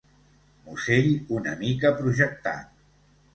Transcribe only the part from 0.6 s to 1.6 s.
Musell una